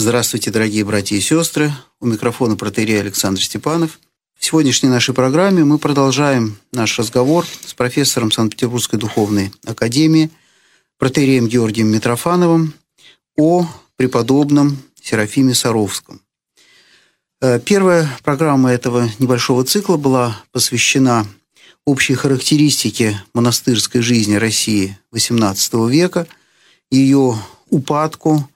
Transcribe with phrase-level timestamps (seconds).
[0.00, 1.72] Здравствуйте, дорогие братья и сестры.
[1.98, 3.98] У микрофона протерей Александр Степанов.
[4.38, 10.30] В сегодняшней нашей программе мы продолжаем наш разговор с профессором Санкт-Петербургской духовной академии,
[10.98, 12.74] протереем Георгием Митрофановым
[13.36, 13.66] о
[13.96, 16.20] преподобном Серафиме Саровском.
[17.40, 21.26] Э, первая программа этого небольшого цикла была посвящена
[21.84, 26.28] общей характеристике монастырской жизни России XVIII века,
[26.88, 27.34] ее
[27.68, 28.48] упадку,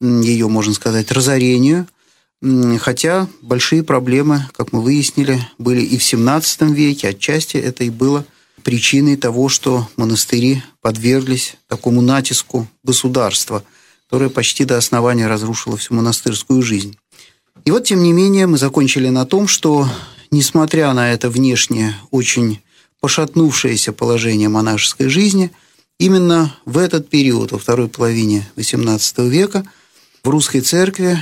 [0.00, 1.86] ее, можно сказать, разорению,
[2.78, 8.24] хотя большие проблемы, как мы выяснили, были и в XVII веке, отчасти это и было
[8.62, 13.64] причиной того, что монастыри подверглись такому натиску государства,
[14.04, 16.96] которое почти до основания разрушило всю монастырскую жизнь.
[17.64, 19.88] И вот, тем не менее, мы закончили на том, что,
[20.30, 22.60] несмотря на это внешнее очень
[23.00, 25.50] пошатнувшееся положение монашеской жизни,
[25.98, 29.64] именно в этот период, во второй половине XVIII века,
[30.22, 31.18] в русской церкви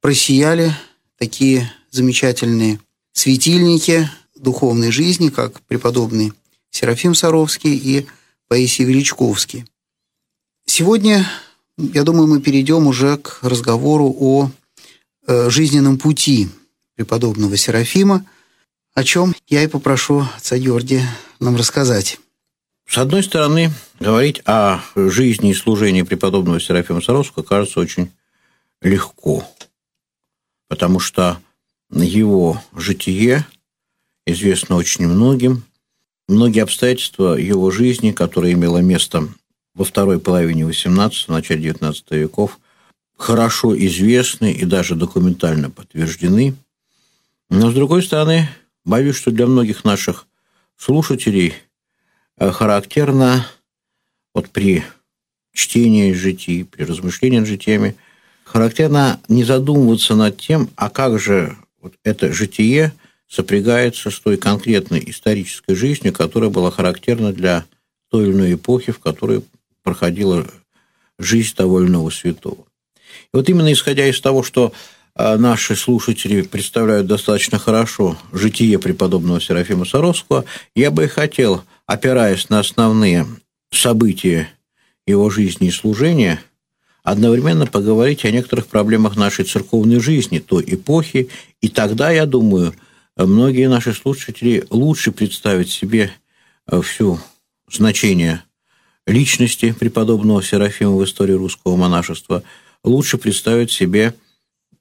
[0.00, 0.72] просияли
[1.18, 2.80] такие замечательные
[3.12, 6.32] светильники духовной жизни, как преподобный
[6.70, 8.06] Серафим Саровский и
[8.48, 9.64] Паисий Величковский.
[10.66, 11.26] Сегодня,
[11.78, 14.50] я думаю, мы перейдем уже к разговору о
[15.26, 16.48] э, жизненном пути
[16.96, 18.24] преподобного Серафима,
[18.94, 21.06] о чем я и попрошу отца Георгия
[21.40, 22.18] нам рассказать.
[22.88, 28.10] С одной стороны, говорить о жизни и служении преподобного Серафима Саровского кажется очень
[28.80, 29.44] легко,
[30.68, 31.40] потому что
[31.90, 33.46] его житие
[34.26, 35.64] известно очень многим.
[36.28, 39.28] Многие обстоятельства его жизни, которые имело место
[39.74, 42.58] во второй половине XVIII, начале XIX веков,
[43.16, 46.56] хорошо известны и даже документально подтверждены.
[47.48, 48.48] Но, с другой стороны,
[48.84, 50.26] боюсь, что для многих наших
[50.76, 51.54] слушателей
[52.38, 53.46] э, характерно
[54.34, 54.84] вот при
[55.52, 57.96] чтении житий, при размышлении над житиями,
[58.46, 62.92] характерно не задумываться над тем, а как же вот это житие
[63.28, 67.64] сопрягается с той конкретной исторической жизнью, которая была характерна для
[68.08, 69.42] той или иной эпохи, в которой
[69.82, 70.46] проходила
[71.18, 72.64] жизнь того или иного святого.
[73.32, 74.72] И вот именно исходя из того, что
[75.14, 80.44] а, наши слушатели представляют достаточно хорошо житие преподобного Серафима Саровского,
[80.76, 83.26] я бы и хотел, опираясь на основные
[83.72, 84.48] события
[85.04, 86.40] его жизни и служения–
[87.06, 91.28] одновременно поговорить о некоторых проблемах нашей церковной жизни той эпохи,
[91.60, 92.74] и тогда, я думаю,
[93.16, 96.10] многие наши слушатели лучше представить себе
[96.66, 97.20] э, всю
[97.70, 98.42] значение
[99.06, 102.42] личности преподобного Серафима в истории русского монашества,
[102.82, 104.12] лучше представить себе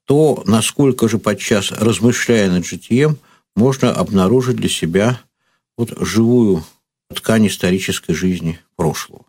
[0.06, 3.19] то, насколько же подчас, размышляя над житием,
[3.56, 5.22] можно обнаружить для себя
[5.78, 6.63] вот живую
[7.13, 9.25] ткань исторической жизни прошлого.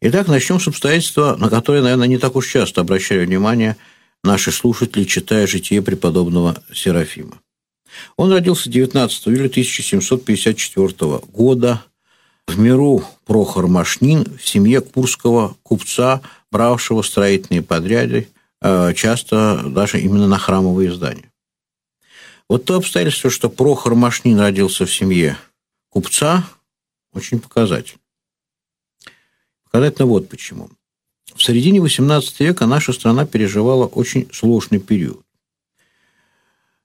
[0.00, 3.76] Итак, начнем с обстоятельства, на которое, наверное, не так уж часто обращали внимание
[4.22, 7.38] наши слушатели, читая житие преподобного Серафима.
[8.16, 11.84] Он родился 19 июля 1754 года
[12.46, 16.20] в миру Прохор Машнин в семье курского купца,
[16.50, 18.28] бравшего строительные подряды,
[18.60, 21.30] э, часто даже именно на храмовые здания.
[22.48, 25.38] Вот то обстоятельство, что Прохор Машнин родился в семье
[25.88, 26.44] купца,
[27.12, 28.00] очень показательно.
[29.74, 30.70] Показательно вот почему.
[31.34, 35.20] В середине XVIII века наша страна переживала очень сложный период.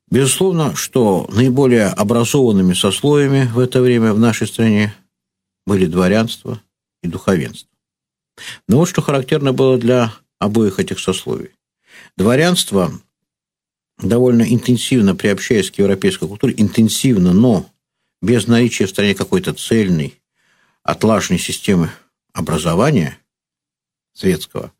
[0.09, 4.95] Безусловно, что наиболее образованными сословиями в это время в нашей стране
[5.67, 6.63] были дворянство
[7.03, 7.69] и духовенство.
[8.67, 11.51] Но вот что характерно было для обоих этих сословий.
[12.17, 12.91] Дворянство,
[13.99, 17.69] довольно интенсивно приобщаясь к европейской культуре, интенсивно, но
[18.23, 20.19] без наличия в стране какой-то цельной,
[20.81, 21.91] отлаженной системы
[22.39, 23.19] образования
[24.13, 24.71] светского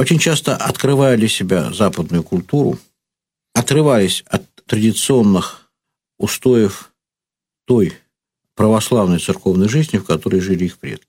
[0.00, 2.78] очень часто открывая для себя западную культуру,
[3.52, 5.70] отрывались от традиционных
[6.18, 6.90] устоев
[7.66, 7.92] той
[8.54, 11.06] православной церковной жизни, в которой жили их предки.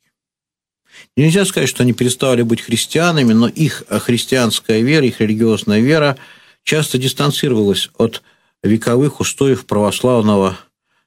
[1.16, 6.18] Нельзя сказать, что они перестали быть христианами, но их христианская вера, их религиозная вера
[6.64, 8.22] часто дистанцировалась от
[8.62, 10.58] вековых устоев православного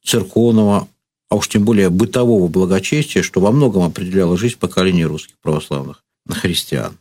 [0.03, 0.89] церковного
[1.35, 6.97] а уж тем более бытового благочестия, что во многом определяло жизнь поколения русских православных христиан.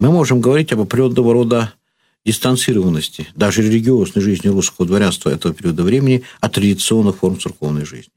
[0.00, 1.72] Мы можем говорить об определенного рода
[2.26, 8.12] дистанцированности даже религиозной жизни русского дворянства этого периода времени от традиционных форм церковной жизни.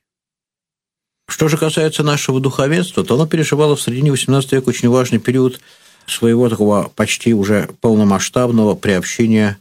[1.28, 5.60] Что же касается нашего духовенства, то оно переживало в середине XVIII века очень важный период
[6.08, 9.60] своего такого почти уже полномасштабного приобщения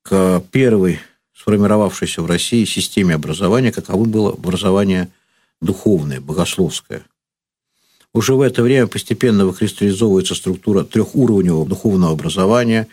[0.00, 1.00] к первой
[1.48, 5.08] сформировавшейся в России системе образования, каковым было образование
[5.62, 7.04] духовное, богословское.
[8.12, 12.86] уже в это время постепенно выкристаллизовывается структура трехуровневого духовного образования,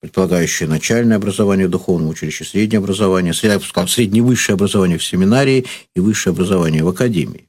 [0.00, 5.66] предполагающая начальное образование в духовном училище, среднее образование, средневысшее образование в семинарии
[5.96, 7.48] и высшее образование в академии.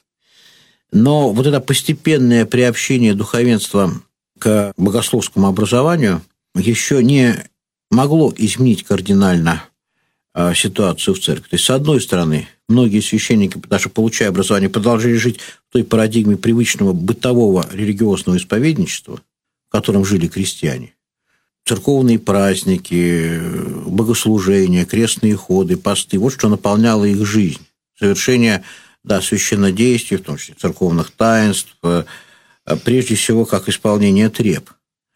[0.92, 3.92] Но вот это постепенное приобщение духовенства
[4.40, 6.24] к богословскому образованию
[6.56, 7.46] еще не
[7.92, 9.64] могло изменить кардинально
[10.56, 11.50] ситуацию в церкви.
[11.50, 16.38] То есть, с одной стороны, многие священники, даже получая образование, продолжали жить в той парадигме
[16.38, 19.22] привычного бытового религиозного исповедничества,
[19.68, 20.94] в котором жили крестьяне.
[21.66, 23.42] Церковные праздники,
[23.88, 27.62] богослужения, крестные ходы, посты– вот что наполняло их жизнь.
[28.00, 28.64] Совершение
[29.04, 32.04] да, священнодействий, в том числе церковных таинств, э,
[32.84, 34.70] прежде всего как исполнение треб.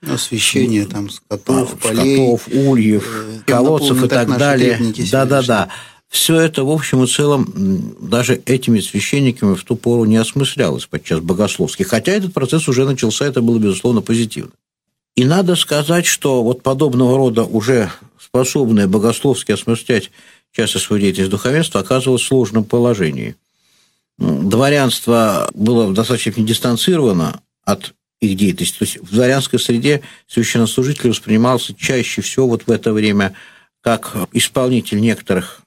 [0.07, 2.17] Освещение там скотов, полей.
[2.17, 4.79] Скотов, ульев, э, колодцев и так далее.
[5.11, 5.69] Да-да-да.
[6.09, 11.21] Все это, в общем и целом, даже этими священниками в ту пору не осмыслялось подчас
[11.21, 11.83] богословски.
[11.83, 14.51] Хотя этот процесс уже начался, это было, безусловно, позитивно.
[15.15, 20.11] И надо сказать, что вот подобного рода уже способное богословски осмыслять
[20.51, 23.35] часто свою деятельность духовенства оказывалось в сложном положении.
[24.17, 28.77] Дворянство было достаточно дистанцировано от их деятельности.
[28.77, 33.33] То есть в дворянской среде священнослужитель воспринимался чаще всего вот в это время
[33.81, 35.61] как исполнитель некоторых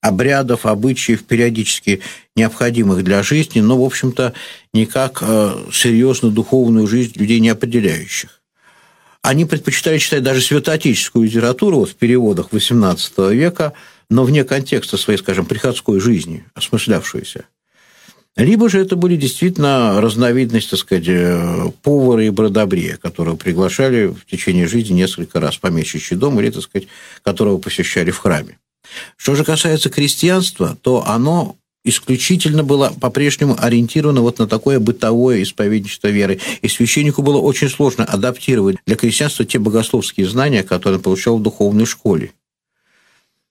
[0.00, 2.00] обрядов, обычаев, периодически
[2.34, 4.32] необходимых для жизни, но, в общем-то,
[4.72, 8.40] никак э, серьезно духовную жизнь людей не определяющих.
[9.22, 13.74] Они предпочитали читать даже святоотеческую литературу вот в переводах XVIII века,
[14.08, 17.44] но вне контекста своей, скажем, приходской жизни, осмыслявшуюся.
[18.36, 24.24] Либо же это были действительно разновидность, так сказать, э, повара и бродобрея, которого приглашали в
[24.24, 26.88] течение жизни несколько раз помещичий дом, или, так сказать,
[27.22, 28.58] которого посещали в храме.
[29.16, 36.08] Что же касается крестьянства, то оно исключительно было по-прежнему ориентировано вот на такое бытовое исповедничество
[36.08, 36.38] веры.
[36.62, 41.42] И священнику было очень сложно адаптировать для крестьянства те богословские знания, которые он получал в
[41.42, 42.32] духовной школе.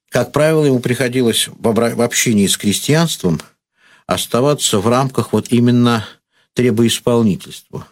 [0.09, 3.41] Как правило, ему приходилось в общении с крестьянством–
[4.09, 6.03] оставаться в рамках вот именно
[6.53, 7.88] требоисполнительства,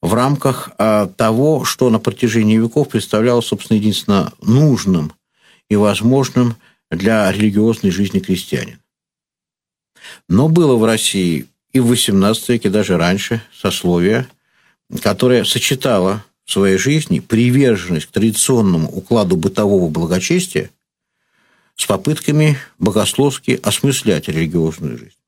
[0.00, 5.12] в рамках а, того, что на протяжении веков представлялось, собственно, единственно нужным
[5.68, 6.56] и возможным
[6.90, 8.80] для религиозной жизни крестьянин.
[10.26, 14.26] Но было в России и в XVIII веке, даже раньше, сословие,
[15.02, 20.70] которое сочетало в своей жизни приверженность к традиционному укладу бытового благочестия
[21.76, 25.21] с попытками богословски осмыслять религиозную жизнь.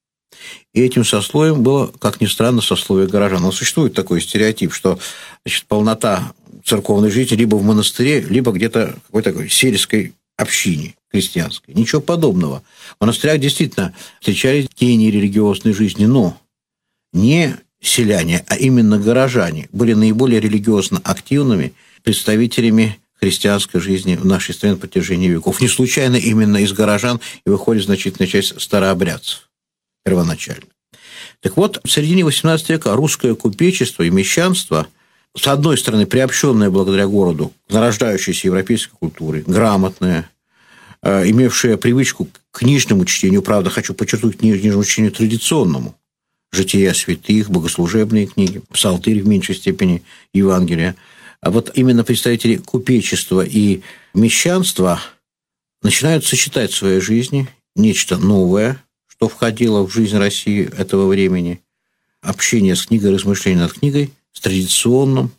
[0.75, 3.43] И этим сословием было, как ни странно, сословие горожан.
[3.43, 4.99] Но существует такой стереотип, что
[5.47, 6.35] значит, полнота
[6.65, 11.75] церковной жизни либо в монастыре, либо где-то в какой-то сельской общине крестьянской.
[11.75, 12.63] Ничего подобного.
[12.99, 16.37] В монастырях действительно встречались гении религиозной жизни, но
[17.13, 24.75] не селяне, а именно горожане были наиболее религиозно активными представителями христианской жизни в нашей стране
[24.75, 25.61] на протяжении веков.
[25.61, 29.49] Не случайно именно из горожан и выходит значительная часть старообрядцев
[30.05, 30.67] первоначально.
[31.41, 34.87] Так вот, в середине XVIII века русское купечество и мещанство,
[35.37, 40.31] с одной стороны, приобщенное благодаря городу к нарождающейся европейской культуре, грамотное,
[41.03, 45.97] э, имевшее привычку к книжному чтению, правда, хочу подчеркнуть, книжному чтению традиционному,
[46.53, 50.03] жития святых, богослужебные книги, псалтырь в меньшей степени,
[50.33, 50.95] Евангелия.
[51.41, 53.83] А вот именно представители купечества и
[54.15, 55.03] мещанства
[55.83, 58.83] начинают сочетать в своей жизни нечто новое,
[59.25, 61.63] что входило в жизнь России этого времени,
[62.21, 65.31] общение с книгой, размышление над книгой, с традиционным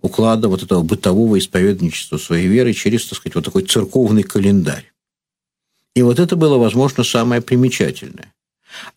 [0.00, 4.92] укладом вот этого бытового исповедничества своей веры через, так сказать, вот такой церковный календарь.
[5.96, 8.32] И вот это было, возможно, самое примечательное.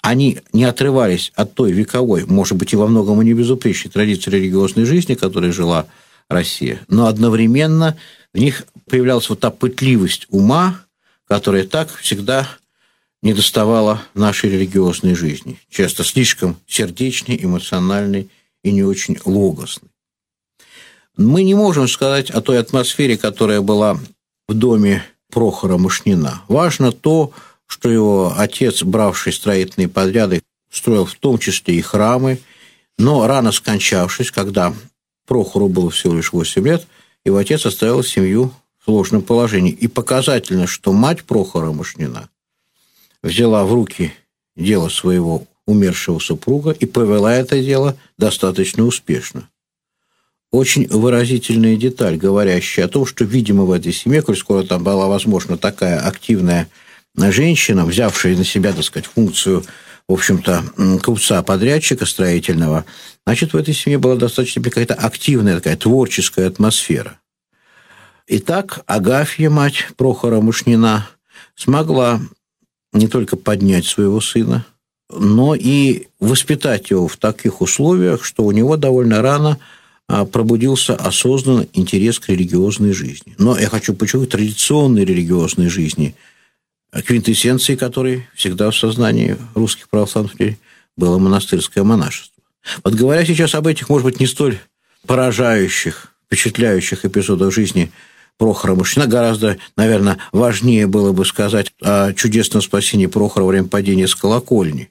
[0.01, 4.29] Они не отрывались от той вековой, может быть, и во многом и не безупречной традиции
[4.29, 5.87] религиозной жизни, которой жила
[6.29, 7.97] Россия, но одновременно
[8.35, 10.79] в них появлялась вот та пытливость ума,
[11.27, 12.47] которая так всегда
[13.25, 18.29] не доставало нашей религиозной жизни, часто слишком сердечной, эмоциональной
[18.63, 19.89] и не очень логосной.
[21.17, 23.99] Мы не можем сказать о той атмосфере, которая была
[24.47, 26.43] в доме Прохора Мышнина.
[26.47, 27.31] Важно то,
[27.65, 32.37] что его отец, бравший строительные подряды, строил в том числе и храмы,
[32.99, 34.71] но рано скончавшись, когда
[35.25, 36.85] Прохору было всего лишь 8 лет,
[37.23, 39.71] его отец оставил семью в сложном положении.
[39.71, 42.29] И показательно, что мать Прохора Мышнина
[43.25, 44.13] взяла в руки
[44.55, 49.49] дело своего умершего супруга и повела это дело достаточно успешно.
[50.51, 55.07] Очень выразительная деталь, говорящая о том, что, видимо, в этой семье, коль скоро там была,
[55.07, 56.69] возможно, такая активная
[57.17, 59.65] женщина, взявшая на себя, так сказать, функцию
[60.07, 60.63] в общем-то,
[61.03, 62.85] купца-подрядчика строительного,
[63.25, 67.19] значит, в этой семье была достаточно какая-то активная такая творческая атмосфера.
[68.27, 71.09] Итак, Агафья, мать Прохора Мышнина,
[71.55, 72.21] смогла
[72.95, 74.65] не только поднять своего сына,
[75.09, 79.59] но и воспитать его в таких условиях, что у него довольно рано
[80.07, 83.35] а, пробудился осознанный интерес к религиозной жизни.
[83.37, 86.15] Но я хочу подчеркнуть, традиционной религиозной жизни,
[86.91, 90.57] квинтэссенцией которой всегда в сознании русских православных людей
[90.95, 92.41] было монастырское монашество.
[92.83, 94.59] Вот говоря сейчас об этих, может быть, не столь
[95.05, 97.91] поражающих, впечатляющих эпизодах жизни
[98.37, 99.07] Прохора Мышина.
[99.07, 104.89] Гораздо, наверное, важнее было бы сказать о чудесном спасении Прохора во время падения с колокольни.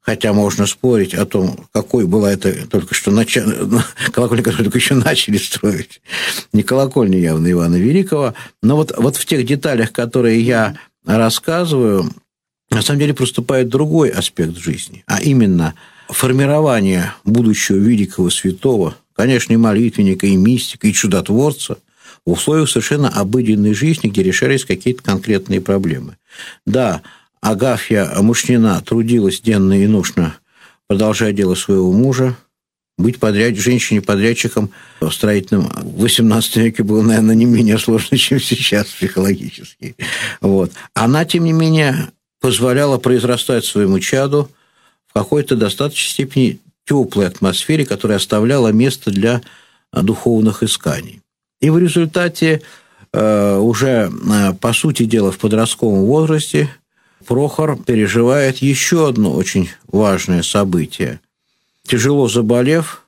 [0.00, 4.94] Хотя можно спорить о том, какой была это только что начало, колокольня, которую только еще
[4.94, 6.00] начали строить.
[6.52, 8.32] Не колокольня явно Ивана Великого.
[8.62, 12.10] Но вот, вот в тех деталях, которые я рассказываю,
[12.70, 15.74] на самом деле проступает другой аспект жизни, а именно
[16.08, 21.76] формирование будущего великого святого, конечно, и молитвенника, и мистика, и чудотворца–
[22.28, 26.18] в условиях совершенно обыденной жизни, где решались какие-то конкретные проблемы.
[26.66, 27.00] Да,
[27.40, 30.36] Агафья Мушнина трудилась денно и ношно,
[30.88, 32.36] продолжая дело своего мужа,
[32.98, 34.70] быть подряд, женщине-подрядчиком
[35.00, 39.96] в строительном в XVIII веке было, наверное, не менее сложно, чем сейчас психологически.
[40.42, 40.72] Вот.
[40.92, 44.50] Она, тем не менее, позволяла произрастать своему чаду
[45.06, 49.40] в какой-то достаточной степени теплой атмосфере, которая оставляла место для
[49.92, 51.22] духовных исканий.
[51.60, 52.62] И в результате
[53.12, 56.70] э, уже, э, по сути дела, в подростковом возрасте
[57.26, 61.20] Прохор переживает еще одно очень важное событие.
[61.84, 63.04] Тяжело заболев,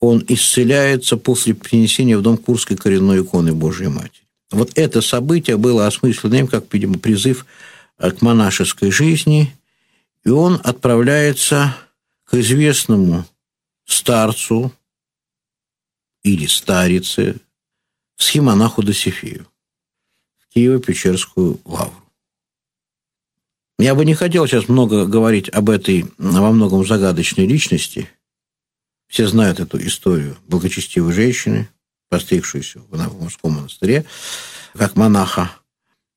[0.00, 4.24] он исцеляется после принесения в дом Курской коренной иконы Божьей Матери.
[4.50, 7.44] Вот это событие было осмыслено им как, видимо, призыв
[7.98, 9.54] э, к монашеской жизни,
[10.24, 11.76] и он отправляется
[12.24, 13.24] к известному
[13.84, 14.72] старцу
[16.22, 17.36] или старице,
[18.16, 19.46] схемонаху Досифею
[20.38, 22.04] в Киево-Печерскую лавру.
[23.78, 28.08] Я бы не хотел сейчас много говорить об этой во многом загадочной личности.
[29.08, 31.68] Все знают эту историю благочестивой женщины,
[32.08, 34.04] постригшуюся в мужском монастыре,
[34.74, 35.50] как монаха.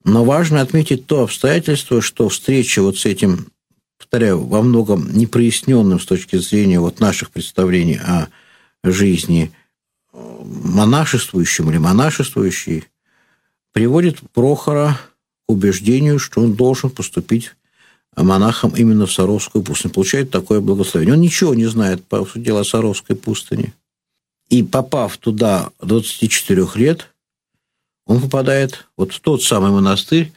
[0.04, 3.52] Но важно отметить то обстоятельство, что встреча вот с этим,
[3.98, 8.28] повторяю, во многом непроясненным с точки зрения вот наших представлений о
[8.84, 9.52] жизни
[10.44, 12.86] монашествующим или монашествующий
[13.72, 15.00] приводит Прохора
[15.46, 17.52] к убеждению, что он должен поступить
[18.16, 19.94] монахом именно в Саровскую пустыню.
[19.94, 21.14] Получает такое благословение.
[21.14, 23.74] Он ничего не знает, по сути дела, о Саровской пустыне.
[24.50, 27.08] И попав туда 24 лет,
[28.06, 30.32] он попадает вот в тот самый монастырь,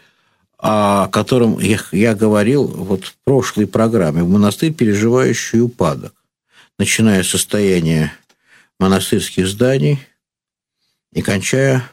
[0.58, 6.12] о котором я, я говорил вот в прошлой программе, в монастырь, переживающий упадок,
[6.78, 8.12] начиная с состояния
[8.80, 10.00] монастырских зданий
[11.12, 11.88] и кончая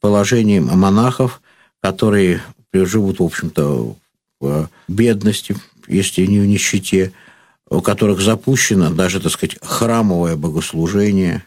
[0.00, 1.42] положением монахов,
[1.82, 2.40] которые
[2.72, 3.96] живут, в общем-то,
[4.38, 5.56] в бедности,
[5.88, 7.12] если не в нищете,
[7.68, 11.44] у которых запущено даже, так сказать, храмовое богослужение,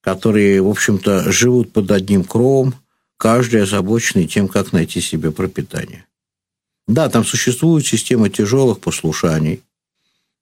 [0.00, 2.74] которые, в общем-то, живут под одним кровом,
[3.16, 6.06] каждый озабоченный тем, как найти себе пропитание.
[6.86, 9.62] Да, там существует система тяжелых послушаний,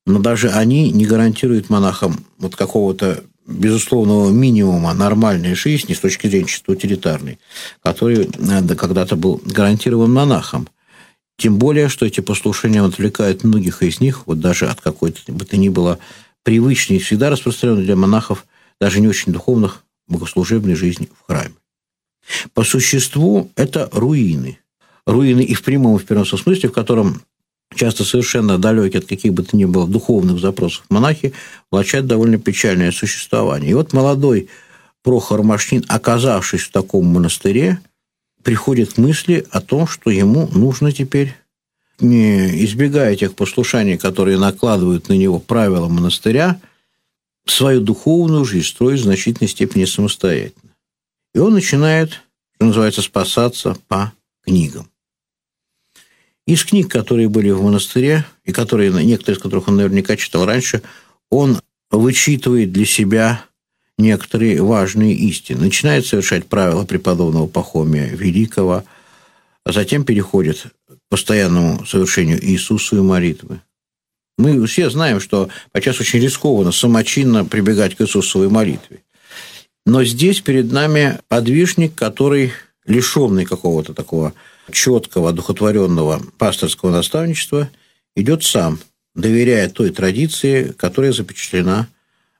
[0.06, 6.46] но даже они не гарантируют монахам вот какого-то безусловного минимума нормальной жизни с точки зрения
[6.46, 7.38] чисто утилитарной,
[7.82, 10.68] который э, когда-то был гарантирован монахам.
[11.38, 15.56] Тем более, что эти послушания отвлекают многих из них, вот даже от какой-то бы то
[15.56, 15.98] ни было
[16.42, 18.46] привычной, всегда распространенной для монахов,
[18.80, 21.54] даже не очень духовных, богослужебной жизни в храме.
[22.54, 24.58] По существу это руины.
[25.06, 27.22] Руины и в прямом, и в переносном смысле, в котором
[27.74, 31.32] часто совершенно далекие от каких бы то ни было духовных запросов монахи,
[31.70, 33.70] влачат довольно печальное существование.
[33.70, 34.48] И вот молодой
[35.02, 37.80] Прохор Машнин, оказавшись в таком монастыре,
[38.42, 41.34] приходит к мысли о том, что ему нужно теперь,
[42.00, 46.60] не избегая тех послушаний, которые накладывают на него правила монастыря,
[47.46, 50.72] свою духовную жизнь строить в значительной степени самостоятельно.
[51.34, 52.22] И он начинает,
[52.54, 54.12] что называется, спасаться по
[54.44, 54.88] книгам.
[56.46, 60.82] Из книг, которые были в монастыре, и которые, некоторые из которых он наверняка читал раньше,
[61.28, 61.60] он
[61.90, 63.44] вычитывает для себя
[63.98, 65.60] некоторые важные истины.
[65.60, 68.84] Начинает совершать правила преподобного Пахомия Великого,
[69.64, 73.60] а затем переходит к постоянному совершению Иисусу и молитвы.
[74.38, 79.02] Мы все знаем, что сейчас очень рискованно самочинно прибегать к Иисусовой молитве.
[79.86, 82.52] Но здесь перед нами подвижник, который
[82.84, 84.34] лишенный какого-то такого
[84.72, 87.70] четкого, одухотворенного пасторского наставничества,
[88.14, 88.78] идет сам
[89.16, 91.88] доверяя той традиции, которая запечатлена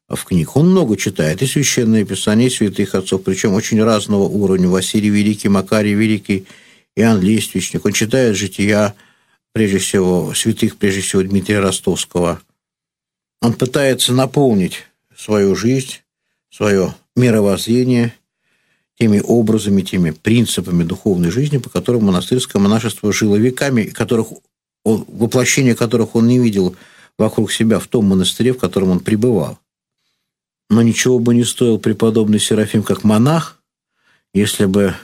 [0.09, 0.56] в книгах.
[0.56, 4.68] Он много читает, и священное писание, и святых отцов, причем очень разного уровня.
[4.68, 6.47] Василий Великий, Макарий Великий,
[6.95, 7.85] Иоанн Лествичник.
[7.85, 8.95] Он читает жития,
[9.52, 12.40] прежде всего, святых, прежде всего, Дмитрия Ростовского.
[13.40, 14.85] Он пытается наполнить
[15.16, 15.97] свою жизнь,
[16.50, 18.14] свое мировоззрение
[18.99, 24.29] теми образами, теми принципами духовной жизни, по которым монастырское монашество жило веками, которых
[24.85, 26.76] он, воплощение которых он не видел
[27.19, 29.59] вокруг себя в том монастыре, в котором он пребывал.
[30.71, 33.61] Но ничего бы не стоил преподобный Серафим как монах,
[34.33, 34.95] если бы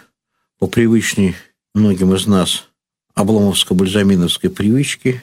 [0.59, 1.37] по привычной
[1.75, 2.69] многим из нас
[3.15, 5.23] обломовско-бальзаминовской привычке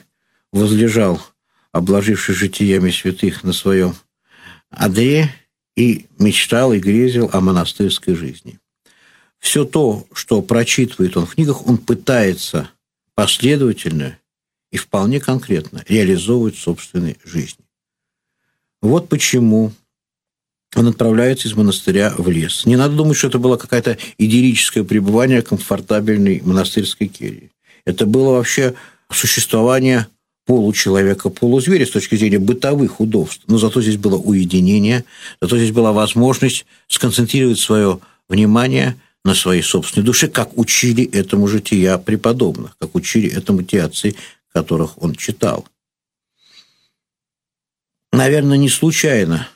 [0.52, 1.20] возлежал,
[1.72, 3.94] обложившись житиями святых на своем
[4.70, 5.30] одре,
[5.80, 8.58] и мечтал и грезил о монастырской жизни.
[9.38, 12.70] Все то, что прочитывает он в книгах, он пытается
[13.14, 14.18] последовательно
[14.70, 17.64] и вполне конкретно реализовывать в собственной жизни.
[18.82, 19.72] Вот почему
[20.76, 22.66] он отправляется из монастыря в лес.
[22.66, 27.50] Не надо думать, что это было какое-то идиллическое пребывание комфортабельной монастырской кельи.
[27.86, 28.74] Это было вообще
[29.10, 30.08] существование
[30.50, 33.44] получеловека, полузверя с точки зрения бытовых удобств.
[33.46, 35.04] Но зато здесь было уединение,
[35.40, 41.96] зато здесь была возможность сконцентрировать свое внимание на своей собственной душе, как учили этому жития
[41.98, 44.16] преподобных, как учили этому те отцы,
[44.52, 45.68] которых он читал.
[48.12, 49.46] Наверное, не случайно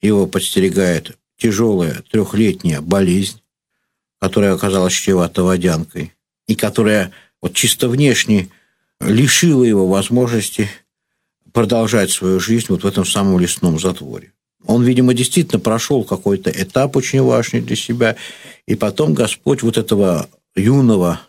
[0.00, 3.42] его подстерегает тяжелая трехлетняя болезнь,
[4.18, 6.14] которая оказалась чревата водянкой,
[6.46, 8.48] и которая вот чисто внешне
[9.00, 10.68] лишила его возможности
[11.52, 14.32] продолжать свою жизнь вот в этом самом лесном затворе.
[14.64, 18.16] Он, видимо, действительно прошел какой-то этап очень важный для себя,
[18.66, 21.20] и потом Господь вот этого юного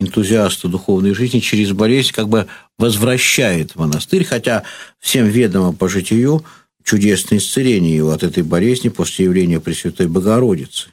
[0.00, 2.46] энтузиаста духовной жизни через болезнь как бы
[2.78, 4.64] возвращает в монастырь, хотя
[4.98, 6.44] всем ведомо по житию
[6.82, 10.90] чудесное исцеление его от этой болезни после явления Пресвятой Богородицы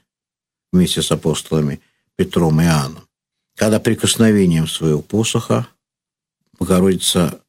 [0.72, 1.82] вместе с апостолами
[2.16, 3.04] Петром и Иоанном.
[3.58, 5.68] Когда прикосновением своего посоха
[6.62, 7.42] Богородица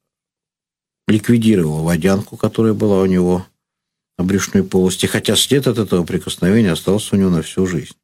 [1.07, 3.46] ликвидировала водянку, которая была у него
[4.16, 7.94] на брюшной полости, хотя след от этого прикосновения остался у него на всю жизнь.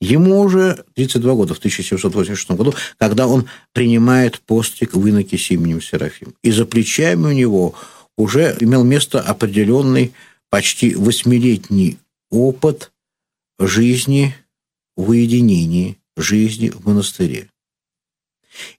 [0.00, 5.82] Ему уже 32 года, в 1786 году, когда он принимает постик в иноке с именем
[5.82, 6.32] Серафим.
[6.42, 7.74] И за плечами у него
[8.16, 10.14] уже имел место определенный
[10.48, 11.98] почти восьмилетний
[12.30, 12.92] опыт
[13.58, 14.34] жизни
[14.96, 17.50] в уединении, жизни в монастыре.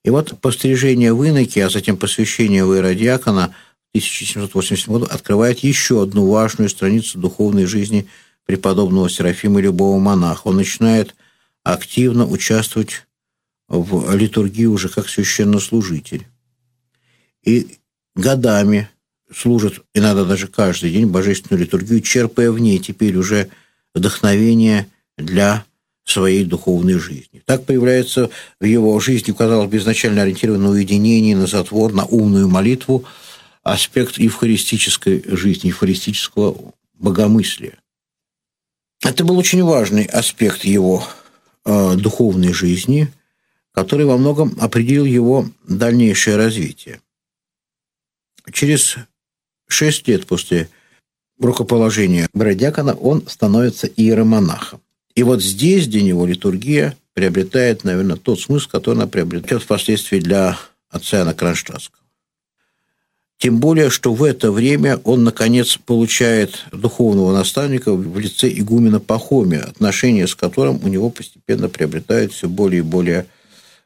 [0.04, 3.56] И вот пострижение в иноке, а затем посвящение в иеродиакона
[3.94, 8.08] в 1780 году открывает еще одну важную страницу духовной жизни–
[8.48, 10.48] преподобного Серафима любого монаха.
[10.48, 11.16] Он начинает
[11.64, 13.06] активно участвовать
[13.68, 16.26] в литургии уже как священнослужитель.
[17.44, 17.78] И
[18.16, 18.90] годами
[19.32, 23.50] служит, иногда даже каждый день, божественную литургию, черпая в ней теперь уже
[23.94, 25.66] вдохновение для
[26.10, 27.42] своей духовной жизни.
[27.46, 32.48] Так появляется в его жизни, казалось бы, изначально ориентированный на уединение, на затвор, на умную
[32.48, 33.06] молитву,
[33.64, 37.78] аспект евхаристической жизни, евхаристического богомыслия.
[39.04, 41.04] Это был очень важный аспект его
[41.66, 43.12] э, духовной жизни,
[43.74, 47.02] который во многом определил его дальнейшее развитие.
[48.52, 48.96] Через
[49.68, 50.70] шесть лет после
[51.40, 54.82] рукоположения Бродякона он становится иеромонахом.
[55.18, 60.60] И вот здесь для него литургия приобретает, наверное, тот смысл, который она приобретет впоследствии для
[60.92, 62.04] отца Иоанна Кронштадтского.
[63.40, 69.64] Тем более, что в это время он, наконец, получает духовного наставника в лице игумена Пахомия,
[69.64, 73.26] отношения с которым у него постепенно приобретает все более и более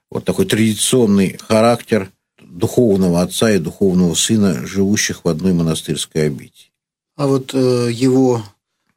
[0.10, 6.72] вот такой традиционный характер духовного отца и духовного сына, живущих в одной монастырской обители.
[7.16, 8.44] А вот э, его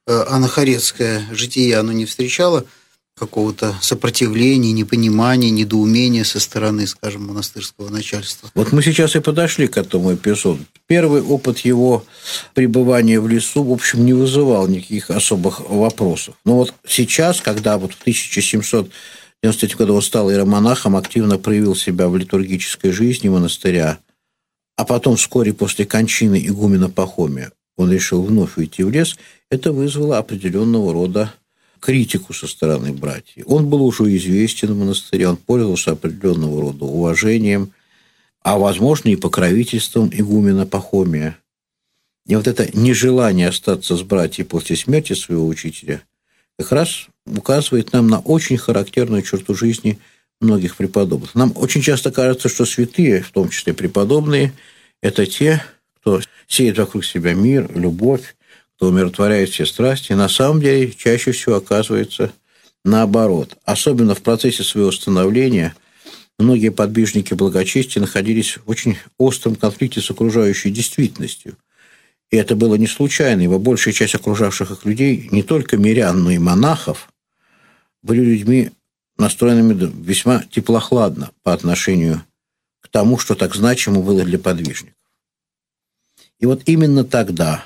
[0.06, 2.64] анахарецкое житие, оно не встречало–
[3.16, 8.50] какого-то сопротивления, непонимания, недоумения со стороны, скажем, монастырского начальства.
[8.54, 10.60] Вот мы сейчас и подошли к этому эпизоду.
[10.86, 12.04] Первый опыт его
[12.54, 16.34] пребывания в лесу, в общем, не вызывал никаких особых вопросов.
[16.44, 22.16] Но вот сейчас, когда вот в 1793 году он стал иеромонахом, активно проявил себя в
[22.16, 23.98] литургической жизни монастыря,
[24.76, 29.16] а потом вскоре после кончины игумена Пахомия он решил вновь уйти в лес,
[29.54, 31.32] это вызвало определенного рода
[31.80, 33.44] критику со стороны братьев.
[33.46, 37.72] Он был уже известен в монастыре, он пользовался определенного рода уважением,
[38.42, 41.38] а, возможно, и покровительством игумена Пахомия.
[42.26, 46.02] И вот это нежелание остаться с братьями после смерти своего учителя
[46.58, 49.98] как раз указывает нам на очень характерную черту жизни
[50.40, 51.34] многих преподобных.
[51.34, 54.52] Нам очень часто кажется, что святые, в том числе преподобные,
[55.02, 55.62] это те,
[56.00, 58.36] кто сеет вокруг себя мир, любовь,
[58.76, 62.32] кто умиротворяет все страсти, на самом деле чаще всего оказывается
[62.84, 63.56] наоборот.
[63.64, 65.74] Особенно в процессе своего становления
[66.38, 71.56] многие подвижники благочестия находились в очень остром конфликте с окружающей действительностью.
[72.30, 76.30] И это было не случайно, ибо большая часть окружавших их людей, не только мирян, но
[76.30, 77.12] и монахов,
[78.02, 78.70] были людьми,
[79.16, 82.24] настроенными весьма теплохладно по отношению
[82.80, 84.96] к тому, что так значимо было для подвижников.
[86.40, 87.64] И вот именно тогда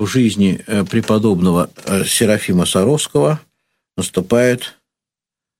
[0.00, 3.38] в жизни э, преподобного э, Серафима Саровского
[3.98, 4.78] наступает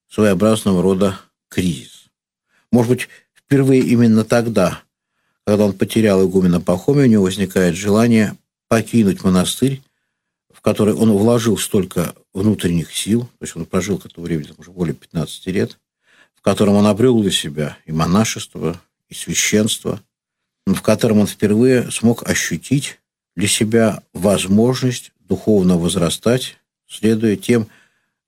[0.08, 2.06] своеобразного рода кризис.
[2.72, 4.80] Может быть, впервые именно тогда,
[5.44, 8.34] когда он потерял игумена Пахомия, у него возникает желание
[8.66, 9.82] покинуть монастырь,
[10.50, 14.70] в который он вложил столько внутренних сил, то есть он прожил к этому времени уже
[14.70, 15.78] более 15 лет,
[16.34, 20.00] в котором он обрел для себя и монашество, и священство,
[20.64, 22.99] в котором он впервые смог ощутить
[23.40, 27.68] для себя возможность духовно возрастать, следуя тем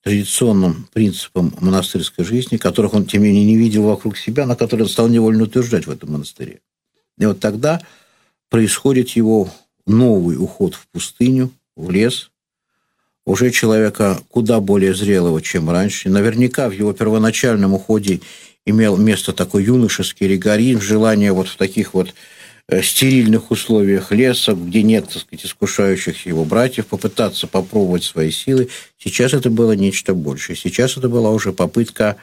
[0.03, 4.87] традиционным принципам монастырской жизни, которых он, тем не менее, не видел вокруг себя, на которые
[4.87, 6.61] он стал невольно утверждать в этом монастыре.
[7.19, 7.83] И вот тогда
[8.49, 9.51] происходит его
[9.87, 12.31] новый уход в пустыню, в лес,
[13.27, 16.09] уже человека куда более зрелого, чем раньше.
[16.09, 18.23] Наверняка в его первоначальном уходе
[18.65, 22.15] имел место такой юношеский ригоризм, желание вот в таких вот
[22.83, 28.69] стерильных условиях леса, где нет, так сказать, искушающих его братьев, попытаться попробовать свои силы.
[28.99, 30.57] Сейчас это было нечто большее.
[30.57, 32.17] Сейчас это была уже попытка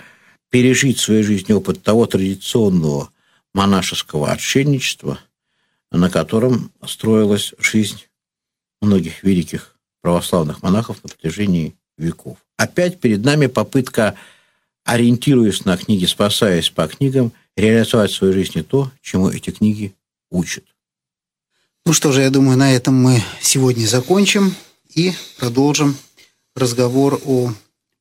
[0.50, 3.12] пережить в своей жизни опыт того традиционного
[3.54, 5.20] монашеского отшельничества,
[5.92, 8.06] на котором строилась жизнь
[8.82, 12.38] многих великих православных монахов на протяжении веков.
[12.58, 14.16] Опять перед нами попытка
[14.86, 19.94] ориентируясь на книги, спасаясь по книгам, реализовать в своей жизни то, чему эти книги
[20.30, 20.66] учат.
[21.86, 24.54] Ну что же, я думаю, на этом мы сегодня закончим
[24.94, 25.98] и продолжим
[26.56, 27.54] разговор о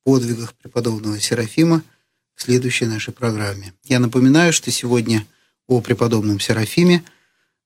[0.05, 1.83] подвигах преподобного Серафима
[2.35, 3.73] в следующей нашей программе.
[3.85, 5.27] Я напоминаю, что сегодня
[5.67, 7.05] о преподобном Серафиме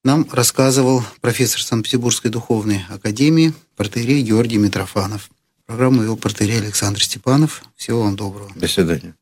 [0.04, 5.30] нам рассказывал профессор Санкт-Петербургской духовной академии протерей Георгий Митрофанов.
[5.66, 7.62] Программу вел протерей Александр Степанов.
[7.76, 8.50] Всего вам доброго.
[8.56, 9.14] До свидания.